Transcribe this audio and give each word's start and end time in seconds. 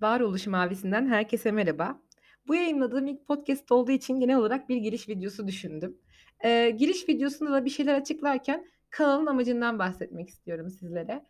Varoluş 0.00 0.46
Mavisi'nden 0.46 1.06
herkese 1.06 1.50
merhaba. 1.50 2.00
Bu 2.48 2.54
yayınladığım 2.54 3.06
ilk 3.06 3.26
podcast 3.26 3.72
olduğu 3.72 3.90
için 3.90 4.20
genel 4.20 4.36
olarak 4.36 4.68
bir 4.68 4.76
giriş 4.76 5.08
videosu 5.08 5.46
düşündüm. 5.48 5.98
Eee, 6.44 6.70
giriş 6.70 7.08
videosunda 7.08 7.52
da 7.52 7.64
bir 7.64 7.70
şeyler 7.70 7.94
açıklarken 7.94 8.66
kanalın 8.90 9.26
amacından 9.26 9.78
bahsetmek 9.78 10.28
istiyorum 10.28 10.70
sizlere. 10.70 11.24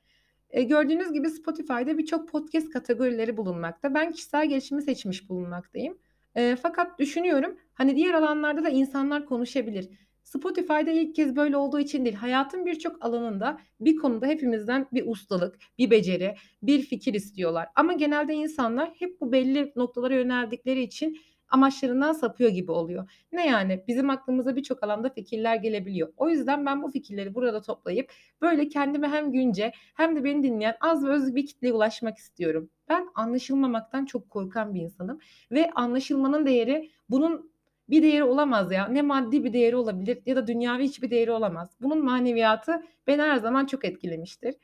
Eee, 0.52 0.62
gördüğünüz 0.62 1.12
gibi 1.12 1.30
Spotify'da 1.30 1.98
birçok 1.98 2.28
podcast 2.28 2.70
kategorileri 2.70 3.36
bulunmakta. 3.36 3.94
Ben 3.94 4.12
kişisel 4.12 4.48
gelişimi 4.48 4.82
seçmiş 4.82 5.28
bulunmaktayım. 5.28 5.98
Eee, 6.36 6.56
fakat 6.62 6.98
düşünüyorum, 6.98 7.56
hani, 7.74 7.96
diğer 7.96 8.14
alanlarda 8.14 8.64
da 8.64 8.68
insanlar 8.68 9.26
konuşabilir. 9.26 9.88
Spotify'da 10.28 10.90
ilk 10.90 11.14
kez 11.14 11.36
böyle 11.36 11.56
olduğu 11.56 11.80
için 11.80 12.04
değil, 12.04 12.16
hayatın 12.16 12.66
birçok 12.66 13.04
alanında 13.04 13.58
bir 13.80 13.96
konuda 13.96 14.26
hepimizden 14.26 14.86
bir 14.92 15.06
ustalık, 15.06 15.58
bir 15.78 15.90
beceri, 15.90 16.34
bir 16.62 16.82
fikir 16.82 17.14
istiyorlar. 17.14 17.68
Ama 17.74 17.92
genelde 17.92 18.34
insanlar 18.34 18.90
hep 18.98 19.20
bu 19.20 19.32
belli 19.32 19.72
noktalara 19.76 20.14
yöneldikleri 20.14 20.82
için 20.82 21.18
amaçlarından 21.50 22.12
sapıyor 22.12 22.50
gibi 22.50 22.72
oluyor. 22.72 23.10
Ne 23.32 23.46
yani? 23.46 23.84
Bizim 23.88 24.10
aklımıza 24.10 24.56
birçok 24.56 24.82
alanda 24.82 25.10
fikirler 25.10 25.56
gelebiliyor. 25.56 26.12
O 26.16 26.30
yüzden 26.30 26.66
ben 26.66 26.82
bu 26.82 26.90
fikirleri 26.90 27.34
burada 27.34 27.62
toplayıp 27.62 28.12
böyle 28.42 28.68
kendime 28.68 29.08
hem 29.08 29.32
günce 29.32 29.72
hem 29.94 30.16
de 30.16 30.24
beni 30.24 30.42
dinleyen 30.42 30.74
az 30.80 31.04
ve 31.04 31.08
öz 31.08 31.34
bir 31.34 31.46
kitleye 31.46 31.72
ulaşmak 31.72 32.18
istiyorum. 32.18 32.70
Ben 32.88 33.08
anlaşılmamaktan 33.14 34.04
çok 34.04 34.30
korkan 34.30 34.74
bir 34.74 34.80
insanım 34.80 35.18
ve 35.50 35.70
anlaşılmanın 35.70 36.46
değeri 36.46 36.90
bunun 37.10 37.50
bir 37.90 38.02
değeri 38.02 38.24
olamaz 38.24 38.72
ya. 38.72 38.88
Ne 38.88 39.02
maddi 39.02 39.44
bir 39.44 39.52
değeri 39.52 39.76
olabilir 39.76 40.18
ya 40.26 40.36
da 40.36 40.46
dünyavi 40.46 40.84
hiçbir 40.84 41.10
değeri 41.10 41.30
olamaz. 41.30 41.76
Bunun 41.80 42.04
maneviyatı 42.04 42.82
beni 43.06 43.22
her 43.22 43.36
zaman 43.36 43.66
çok 43.66 43.84
etkilemiştir. 43.84 44.54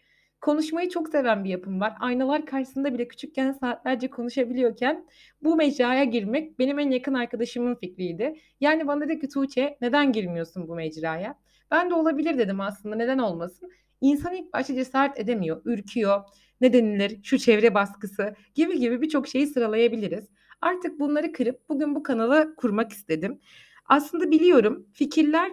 Konuşmayı 0.41 0.89
çok 0.89 1.09
seven 1.09 1.45
bir 1.45 1.51
yapım 1.51 1.81
var. 1.81 1.95
Aynalar 2.01 2.47
karşısında 2.47 2.95
bile 2.95 3.09
küçükken 3.09 3.53
saatlerce 3.53 4.11
konuşabiliyorken 4.11 5.07
bu 5.43 5.57
mecraya 5.57 6.05
girmek 6.05 6.59
benim 6.59 6.79
en 6.79 6.91
yakın 6.91 7.15
arkadaşımın 7.15 7.75
fikriydi. 7.75 8.35
Yani 8.61 8.87
bana 8.87 9.09
dedi 9.09 9.21
ki 9.21 9.29
Tuğçe 9.29 9.79
neden 9.81 10.13
girmiyorsun 10.13 10.69
bu 10.69 10.75
mecraya? 10.75 11.39
Ben 11.71 11.91
de 11.91 11.95
olabilir 11.95 12.39
dedim 12.39 12.61
aslında 12.61 12.97
neden 12.97 13.19
olmasın. 13.19 13.71
İnsan 14.01 14.35
ilk 14.35 14.53
başta 14.53 14.75
cesaret 14.75 15.21
edemiyor, 15.21 15.63
ürküyor. 15.65 16.21
Ne 16.65 16.73
denilir? 16.73 17.21
Şu 17.23 17.39
çevre 17.39 17.75
baskısı 17.75 18.35
gibi 18.55 18.79
gibi 18.79 19.03
birçok 19.03 19.29
şeyi 19.29 19.47
sıralayabiliriz. 19.47 20.25
Artık 20.61 21.01
bunları 21.01 21.33
kırıp 21.33 21.69
bugün 21.69 21.95
bu 21.95 22.03
kanalı 22.03 22.55
kurmak 22.57 22.93
istedim. 22.93 23.41
Aslında 23.87 24.31
biliyorum 24.31 24.87
fikirler 24.93 25.53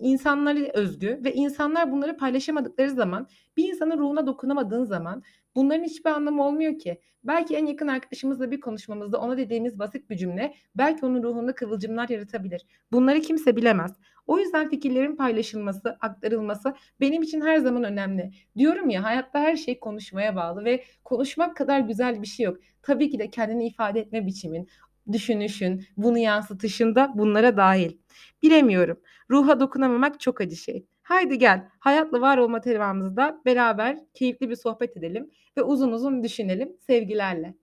insanlara 0.00 0.58
özgü 0.74 1.20
ve 1.24 1.34
insanlar 1.34 1.92
bunları 1.92 2.16
paylaşamadıkları 2.16 2.90
zaman, 2.90 3.28
bir 3.56 3.68
insanın 3.68 3.98
ruhuna 3.98 4.26
dokunamadığın 4.26 4.84
zaman 4.84 5.22
bunların 5.56 5.84
hiçbir 5.84 6.10
anlamı 6.10 6.44
olmuyor 6.46 6.78
ki. 6.78 7.00
Belki 7.24 7.56
en 7.56 7.66
yakın 7.66 7.88
arkadaşımızla 7.88 8.50
bir 8.50 8.60
konuşmamızda 8.60 9.18
ona 9.20 9.36
dediğimiz 9.36 9.78
basit 9.78 10.10
bir 10.10 10.16
cümle 10.16 10.54
belki 10.76 11.06
onun 11.06 11.22
ruhunda 11.22 11.54
kıvılcımlar 11.54 12.08
yaratabilir. 12.08 12.66
Bunları 12.92 13.20
kimse 13.20 13.56
bilemez. 13.56 13.92
O 14.26 14.38
yüzden 14.38 14.68
fikirlerin 14.68 15.16
paylaşılması, 15.16 15.96
aktarılması 16.00 16.74
benim 17.00 17.22
için 17.22 17.40
her 17.40 17.56
zaman 17.56 17.84
önemli. 17.84 18.30
Diyorum 18.56 18.90
ya 18.90 19.02
hayatta 19.04 19.40
her 19.40 19.56
şey 19.56 19.80
konuşmaya 19.80 20.36
bağlı 20.36 20.64
ve 20.64 20.84
konuşmak 21.04 21.56
kadar 21.56 21.80
güzel 21.80 22.22
bir 22.22 22.26
şey 22.26 22.44
yok. 22.44 22.58
Tabii 22.82 23.10
ki 23.10 23.18
de 23.18 23.30
kendini 23.30 23.66
ifade 23.66 24.00
etme 24.00 24.26
biçimin, 24.26 24.68
düşünüşün, 25.12 25.84
bunu 25.96 26.18
yansıtışın 26.18 26.94
da 26.94 27.12
bunlara 27.14 27.56
dâhil. 27.56 27.98
Bilemiyorum. 28.42 29.00
Ruha 29.30 29.60
dokunamamak 29.60 30.20
çok 30.20 30.40
acı 30.40 30.56
şey. 30.56 30.86
Haydi 31.02 31.38
gel, 31.38 31.68
hayatla 31.78 32.20
var 32.20 32.38
olma 32.38 32.60
teramızda 32.60 33.40
beraber 33.44 33.98
keyifli 34.14 34.50
bir 34.50 34.56
sohbet 34.56 34.96
edelim 34.96 35.30
ve 35.56 35.62
uzun 35.62 35.92
uzun 35.92 36.22
düşünelim 36.24 36.76
sevgilerle. 36.86 37.54